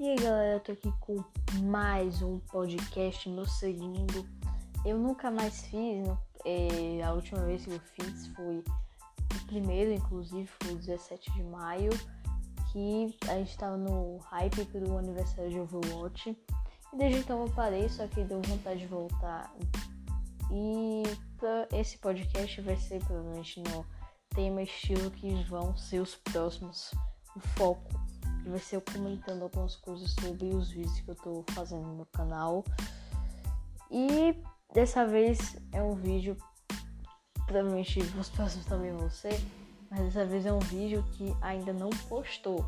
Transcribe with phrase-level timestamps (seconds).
[0.00, 1.22] E aí galera, eu tô aqui com
[1.62, 4.26] mais um podcast, meu segundo.
[4.82, 6.08] Eu nunca mais fiz,
[6.46, 11.42] é, a última vez que eu fiz foi o primeiro, inclusive, foi o 17 de
[11.42, 11.90] maio,
[12.72, 16.30] que a gente tava no hype pro aniversário de Overwatch.
[16.94, 19.54] E desde então eu parei, só que deu vontade de voltar.
[20.50, 21.02] E
[21.76, 23.84] esse podcast vai ser provavelmente no
[24.30, 26.90] tema estilo que vão ser os próximos,
[27.36, 27.99] o foco
[28.46, 32.06] vai ser eu comentando algumas coisas sobre os vídeos que eu tô fazendo no meu
[32.06, 32.64] canal.
[33.90, 34.36] E
[34.72, 36.36] dessa vez é um vídeo,
[37.46, 39.40] provavelmente os próximos também vão ser,
[39.90, 42.64] mas dessa vez é um vídeo que ainda não postou,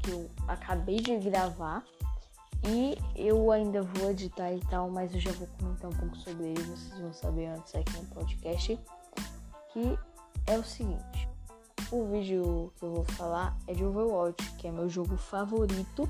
[0.00, 1.84] que eu acabei de gravar
[2.64, 6.44] e eu ainda vou editar e tal, mas eu já vou comentar um pouco sobre
[6.44, 8.78] ele, vocês vão saber antes aqui no podcast,
[9.72, 9.98] que
[10.46, 11.31] é o seguinte.
[11.92, 16.08] O vídeo que eu vou falar é de Overwatch, que é meu jogo favorito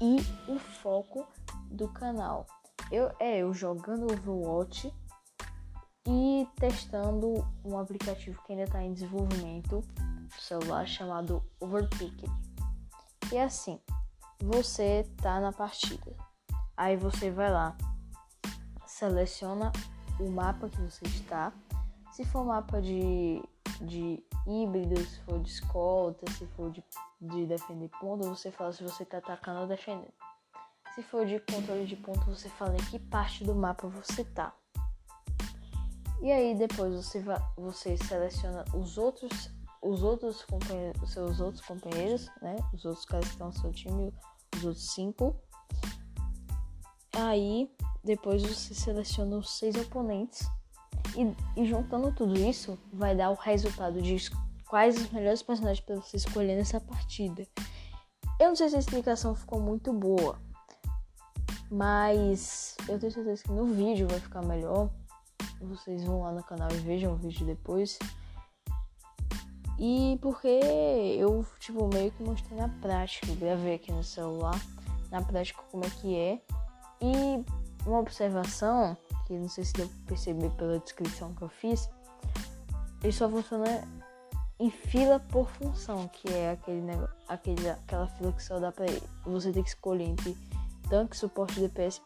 [0.00, 1.26] e o foco
[1.68, 2.46] do canal.
[2.92, 4.94] Eu é eu jogando Overwatch
[6.06, 12.30] e testando um aplicativo que ainda está em desenvolvimento no celular chamado Overpicked.
[13.32, 13.80] E assim,
[14.40, 16.14] você tá na partida.
[16.76, 17.76] Aí você vai lá,
[18.86, 19.72] seleciona
[20.20, 21.52] o mapa que você está.
[22.12, 23.42] Se for mapa de,
[23.80, 26.84] de híbrido, se for de escolta, se for de,
[27.20, 30.12] de defender ponto, você fala se você está atacando ou defendendo.
[30.94, 34.54] Se for de controle de ponto, você fala em que parte do mapa você tá.
[36.20, 37.24] E aí depois você,
[37.56, 39.50] você seleciona os outros,
[39.80, 42.56] os outros companheiros, os seus outros companheiros, né?
[42.74, 44.12] Os outros caras que estão no seu time,
[44.56, 45.34] os outros cinco.
[47.14, 50.46] Aí depois você seleciona os seis oponentes
[51.16, 54.30] e, e, juntando tudo isso, vai dar o resultado de
[54.68, 57.46] quais os melhores personagens para você escolher nessa partida.
[58.38, 60.38] Eu não sei se a explicação ficou muito boa,
[61.70, 64.90] mas eu tenho certeza que no vídeo vai ficar melhor.
[65.60, 67.98] Vocês vão lá no canal e vejam o vídeo depois.
[69.78, 74.60] E porque eu, tipo, meio que mostrei na prática, gravei aqui no celular,
[75.10, 76.40] na prática como é que é.
[77.00, 77.44] E
[77.86, 78.96] uma observação
[79.26, 81.88] que não sei se deu pra perceber pela descrição que eu fiz,
[83.02, 83.86] ele só funciona
[84.58, 88.86] em fila por função, que é aquele negócio, aquele, aquela fila que só dá pra.
[89.24, 90.36] Você tem que escolher entre
[90.88, 92.02] tanque, suporte e DPS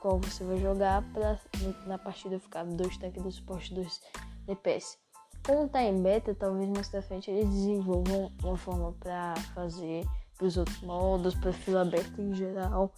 [0.00, 1.40] qual você vai jogar para
[1.86, 4.02] na partida ficar dois tanques do suporte dois
[4.46, 4.98] DPS.
[5.46, 10.04] Como tá em beta, talvez mais pra frente eles desenvolvam uma forma para fazer
[10.36, 12.92] para os outros modos, para fila aberta em geral.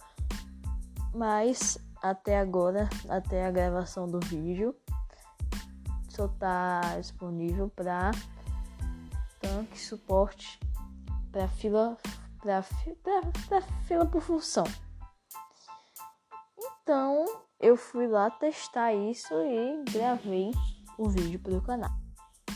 [1.13, 4.75] Mas até agora, até a gravação do vídeo,
[6.09, 8.11] só tá disponível para
[9.39, 10.59] tanque suporte
[11.31, 11.97] para fila
[12.41, 14.63] para fila por função.
[16.57, 17.25] Então,
[17.59, 20.51] eu fui lá testar isso e gravei
[20.97, 21.91] o vídeo para o canal.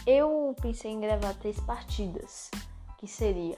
[0.07, 2.49] Eu pensei em gravar três partidas,
[2.97, 3.57] que seria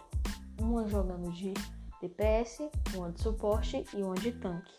[0.60, 1.54] uma jogando de
[2.02, 4.74] DPS, uma de suporte e uma de tanque.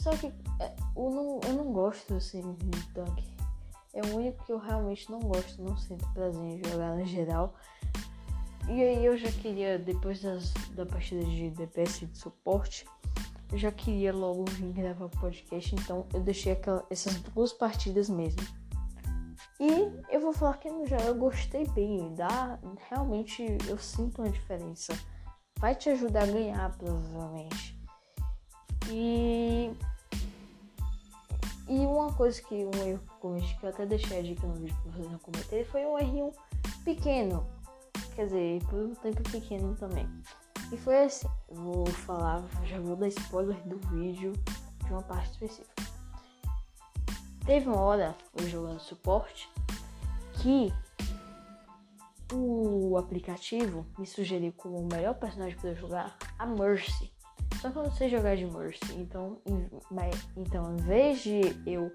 [0.00, 3.36] Só que é, eu, não, eu não gosto assim de tanque.
[3.92, 7.54] É o único que eu realmente não gosto, não sinto prazer em jogar no geral.
[8.68, 12.86] E aí eu já queria, depois das, da partida de DPS de suporte,
[13.50, 18.10] eu já queria logo vir gravar o podcast, então eu deixei aquela, essas duas partidas
[18.10, 18.42] mesmo.
[19.58, 19.70] E
[20.14, 24.92] eu vou falar que no geral eu gostei bem, dá, realmente eu sinto uma diferença.
[25.58, 27.76] Vai te ajudar a ganhar, provavelmente.
[28.90, 29.72] E
[31.68, 34.46] e uma coisa que um erro que eu cometi, que eu até deixei a dica
[34.46, 36.32] no vídeo pra vocês não cometerem, foi um errinho
[36.84, 37.46] pequeno.
[38.14, 40.08] Quer dizer, por um tempo pequeno também.
[40.72, 44.32] E foi assim, vou falar, já vou dar spoiler do vídeo
[44.84, 45.82] de uma parte específica.
[47.44, 49.48] Teve uma hora, eu jogando suporte,
[50.34, 50.72] que
[52.32, 57.10] o aplicativo me sugeriu como o melhor personagem para jogar a Mercy.
[57.60, 58.94] Só que eu não sei jogar de Mercy.
[58.96, 61.92] Então, em, mas, então, em vez de eu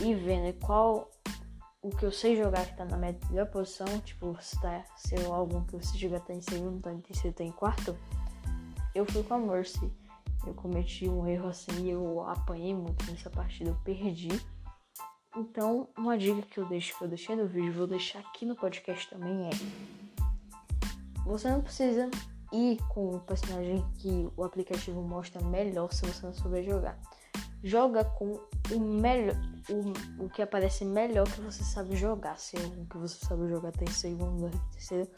[0.00, 1.10] ir vendo qual
[1.82, 5.18] o que eu sei jogar que tá na melhor posição, tipo, se, tá, se é
[5.18, 7.96] que você jogar tá em segundo, tá em terceiro, tá em quarto,
[8.94, 9.90] eu fui com a Mercy.
[10.46, 14.28] Eu cometi um erro assim eu apanhei muito nessa partida, eu perdi.
[15.36, 18.56] Então, uma dica que eu deixo, que eu deixei no vídeo, vou deixar aqui no
[18.56, 19.50] podcast também é.
[21.24, 22.10] Você não precisa
[22.52, 26.98] e com o personagem que o aplicativo mostra melhor se você não souber jogar.
[27.62, 28.40] Joga com
[28.72, 29.36] o melhor,
[29.68, 32.38] o, o que aparece melhor que você sabe jogar.
[32.38, 35.08] Se o que você sabe jogar tem segundo, terceiro,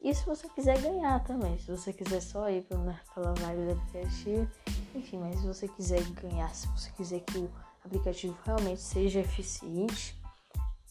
[0.00, 4.50] E se você quiser ganhar também, se você quiser só ir pela vibe do aplicativo,
[4.94, 7.50] enfim, mas se você quiser ganhar, se você quiser que o
[7.84, 10.20] aplicativo realmente seja eficiente,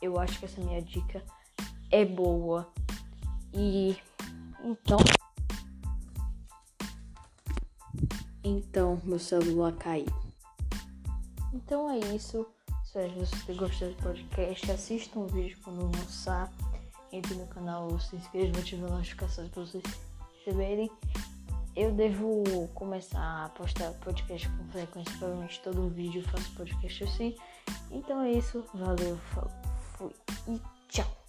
[0.01, 1.23] eu acho que essa minha dica
[1.91, 2.67] é boa.
[3.53, 3.95] E
[4.63, 4.97] então.
[8.43, 10.05] Então, meu celular caiu.
[11.53, 12.45] Então é isso.
[12.83, 14.71] Espero que vocês gostado do podcast.
[14.71, 16.51] Assistam o vídeo quando lançar.
[17.11, 19.83] Entre no canal, se inscreva, ative notificações para vocês
[20.37, 20.89] receberem.
[21.75, 25.11] Eu devo começar a postar podcast com frequência.
[25.17, 27.35] Provavelmente todo vídeo eu faço podcast assim.
[27.91, 28.65] Então é isso.
[28.73, 29.17] Valeu,
[29.97, 30.11] fui
[30.47, 30.59] e
[30.89, 31.26] tchau.